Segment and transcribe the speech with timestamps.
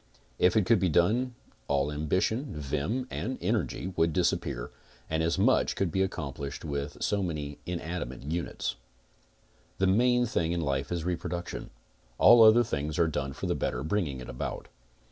[0.39, 1.35] If it could be done
[1.67, 4.71] all ambition, vim and energy would disappear,
[5.11, 8.77] and as much could be accomplished with so many inanimate units:
[9.77, 11.69] The main thing in life is reproduction.
[12.17, 14.69] All other things are done for the better bringing it about.